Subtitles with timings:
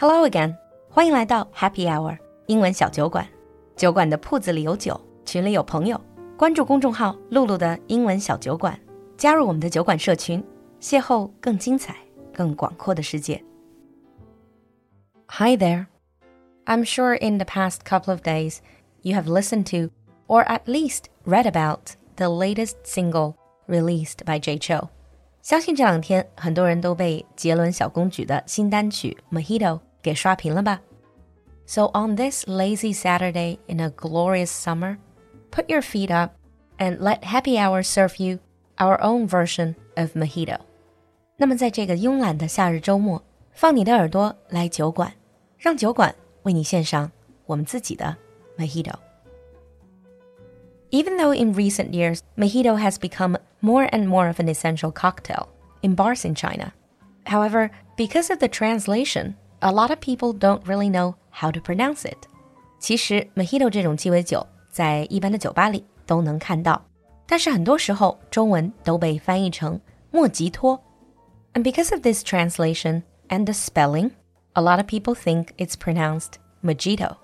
[0.00, 0.56] Hello again，
[0.88, 3.26] 欢迎来到 Happy Hour 英文小酒馆。
[3.74, 6.00] 酒馆的铺子里有酒，群里有朋友。
[6.36, 8.78] 关注公众号“露露的英文小酒馆”，
[9.18, 10.40] 加入我们的酒馆社群，
[10.80, 11.96] 邂逅更精彩、
[12.32, 13.42] 更广阔的世界。
[15.26, 15.86] Hi there.
[16.66, 18.58] I'm sure in the past couple of days
[19.02, 19.92] you have listened to,
[20.28, 23.34] or at least read about, the latest single
[23.66, 24.90] released by Jay Chou.
[25.42, 29.58] 相信这两天很多人都被杰伦小公举的新单曲《Mojito》
[30.01, 30.81] 给刷屏了吧？
[31.65, 34.97] So on this lazy Saturday in a glorious summer,
[35.51, 36.31] put your feet up
[36.77, 38.39] and let Happy Hour serve you
[38.77, 40.59] our own version of Mojito.
[41.37, 43.21] 那么在这个慵懒的夏日周末，
[43.51, 45.13] 放你的耳朵来酒馆，
[45.57, 47.11] 让酒馆为你献上
[47.45, 48.15] 我们自己的
[48.57, 55.49] Mojito。even though in recent years, mojito has become more and more of an essential cocktail
[55.81, 56.71] in bars in China.
[57.25, 62.05] However, because of the translation, a lot of people don't really know how to pronounce
[62.05, 62.17] it.
[62.79, 66.81] 其实，mojito 这种鸡尾酒在一般的酒吧里都能看到，
[67.25, 69.79] 但是很多时候中文都被翻译成
[70.11, 70.81] 莫吉托。
[71.53, 74.11] And because of this translation and the spelling,
[74.53, 77.17] a lot of people think it's pronounced mojito.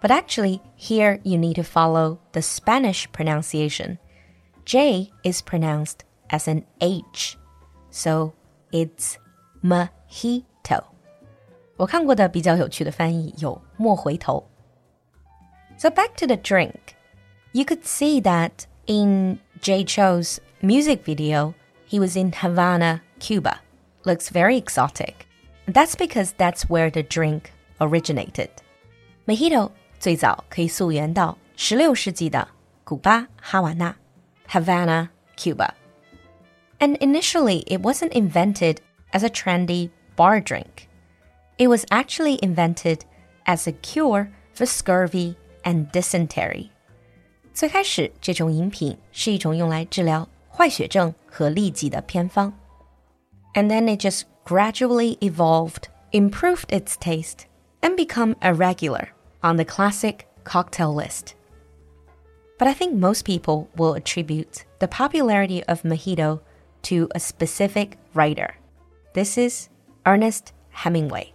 [0.00, 3.98] But actually, here you need to follow the Spanish pronunciation.
[4.64, 7.38] J is pronounced as an H,
[7.90, 8.34] so
[8.72, 9.16] it's
[9.62, 10.89] mojito.
[11.81, 14.47] 我看过的比较有趣的翻译有“莫回头”。
[15.77, 16.75] So back to the drink.
[17.53, 18.51] You could see that
[18.85, 21.55] in Jay Chou's music video,
[21.89, 23.61] he was in Havana, Cuba.
[24.03, 25.25] Looks very exotic.
[25.65, 27.45] That's because that's where the drink
[27.79, 28.49] originated.
[29.25, 32.47] Mojito 最早可以溯源到16世纪的
[32.83, 33.95] 古巴哈瓦那
[34.47, 35.71] （Havana, Cuba）。
[36.77, 38.77] And initially, it wasn't invented
[39.13, 40.90] as a trendy bar drink.
[41.60, 43.00] It was actually invented
[43.44, 46.70] as a cure for scurvy and dysentery.
[47.54, 52.52] 最开始，这种饮品是一种用来治疗坏血症和痢疾的偏方。
[53.54, 57.46] And then it just gradually evolved, improved its taste,
[57.80, 59.08] and become a regular
[59.40, 61.34] on the classic cocktail list.
[62.58, 66.40] But I think most people will attribute the popularity of mojito
[66.82, 68.56] to a specific writer.
[69.14, 69.68] This is
[70.04, 71.32] Ernest Hemingway.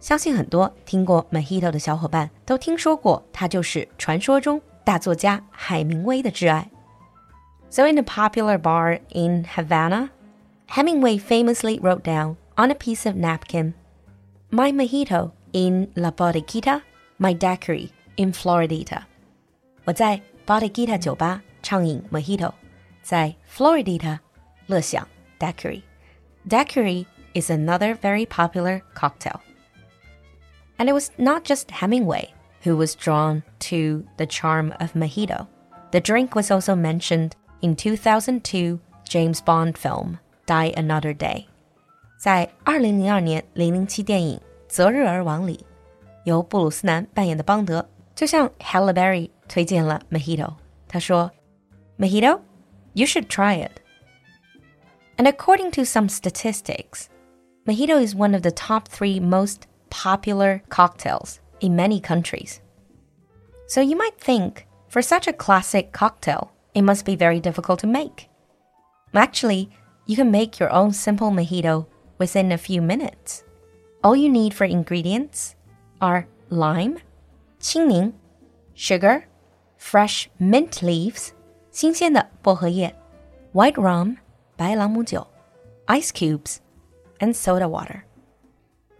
[0.00, 6.70] 相信很多听过 Mojito 的小伙伴都听说过，他就是传说中大作家海明威的挚爱。
[7.70, 10.10] So in a popular bar in Havana,
[10.68, 13.72] Hemingway famously wrote down on a piece of napkin,
[14.50, 16.82] "My mojito in la bodeguita
[17.18, 19.02] my daiquiri in Floridita。
[19.84, 22.52] 我在 Bodeguita 酒吧畅饮 Mojito，
[23.02, 24.18] 在 Floridita
[24.66, 25.06] 乐享
[25.38, 29.40] daiquiri。Daiquiri is another very popular cocktail.
[30.80, 32.34] And it was not just Hemingway
[32.64, 35.46] who was drawn to the charm of mojito.
[35.92, 41.46] The drink was also mentioned in 2002 James Bond film Die Another Day.
[42.18, 44.38] 在2002年007电影《
[44.68, 45.64] 择日而亡》里，
[46.24, 50.54] 由布鲁斯南扮演的邦德，就向 Halle Berry 推荐了 Mojito。
[50.88, 51.30] 他说：“
[51.98, 52.40] Mojito,
[52.94, 53.80] you should try it.”
[55.16, 57.06] And according to some statistics,
[57.64, 59.60] Mojito is one of the top three most
[59.90, 62.60] popular cocktails in many countries.
[63.66, 67.86] So you might think, for such a classic cocktail, it must be very difficult to
[67.86, 68.28] make.
[69.14, 69.70] Actually,
[70.06, 71.86] you can make your own simple mojito
[72.18, 73.42] within a few minutes.
[74.04, 75.56] All you need for ingredients
[76.00, 76.98] are lime,
[77.58, 78.12] 青柠,
[78.74, 79.26] sugar,
[79.78, 81.32] fresh mint leaves,
[81.70, 82.94] 新鲜的薄荷叶,
[83.52, 84.16] white rum,
[84.56, 85.26] 白朗姆酒,
[85.86, 86.58] ice cubes,
[87.18, 88.02] and soda water.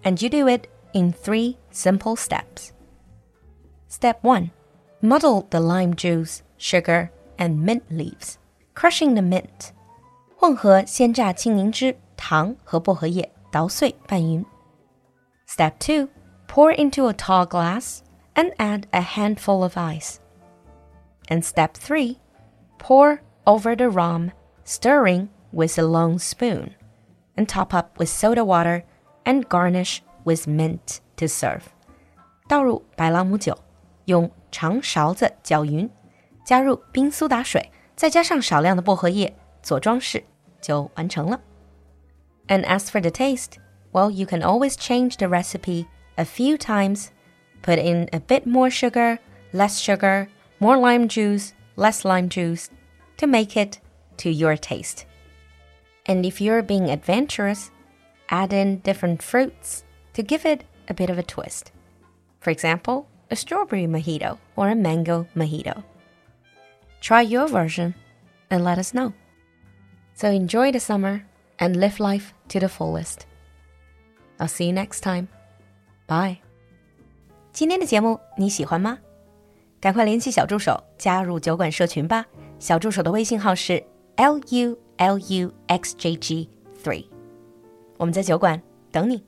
[0.03, 2.73] And you do it in three simple steps.
[3.89, 4.51] Step 1.
[5.03, 8.39] Muddle the lime juice, sugar, and mint leaves,
[8.75, 9.73] crushing the mint.
[10.37, 14.45] 混合鲜榨青柠汁、糖和薄荷叶，捣碎拌匀。
[15.47, 16.09] Step 2.
[16.47, 18.01] Pour into a tall glass
[18.35, 20.19] and add a handful of ice.
[21.29, 22.19] And step 3.
[22.79, 24.33] Pour over the rum,
[24.65, 26.75] stirring with a long spoon,
[27.37, 28.85] and top up with soda water
[29.25, 31.63] and garnish with mint to serve.
[32.49, 33.59] 倒入白朗姆酒，
[34.05, 35.91] 用长勺子搅匀，
[36.45, 40.25] 加入冰苏打水，再加上少量的薄荷叶做装饰，
[40.61, 41.41] 就完成了。
[42.49, 43.59] And as for the taste,
[43.93, 45.87] well, you can always change the recipe
[46.17, 47.09] a few times,
[47.63, 49.19] put in a bit more sugar,
[49.53, 50.29] less sugar,
[50.59, 52.67] more lime juice, less lime juice
[53.17, 53.81] to make it
[54.19, 55.05] to your taste.
[56.07, 57.71] And if you're being adventurous,
[58.29, 59.83] add in different fruits
[60.15, 61.73] to give it a bit of a twist.
[62.41, 65.83] For example, a strawberry mojito or a mango mojito.
[67.01, 67.95] Try your version
[68.51, 69.13] and let us know.
[70.15, 71.25] So enjoy the summer
[71.59, 73.27] and live life to the fullest.
[74.39, 75.29] I'll see you next time.
[76.07, 76.39] Bye.
[77.53, 78.99] 今天的节目你喜欢吗？
[79.81, 82.27] 赶快联系小助手加入酒馆社群吧。
[82.59, 83.83] 小助手的微信号是
[84.17, 86.49] l u l u x j g
[86.83, 87.07] three。
[87.99, 88.61] 我们在酒馆
[88.91, 89.23] 等你。